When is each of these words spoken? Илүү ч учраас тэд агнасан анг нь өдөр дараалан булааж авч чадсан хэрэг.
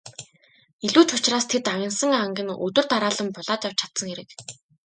Илүү 0.87 1.03
ч 1.09 1.11
учраас 1.17 1.45
тэд 1.51 1.65
агнасан 1.71 2.11
анг 2.23 2.37
нь 2.47 2.57
өдөр 2.67 2.85
дараалан 2.91 3.27
булааж 3.35 3.61
авч 3.67 3.77
чадсан 3.81 4.07
хэрэг. 4.09 4.29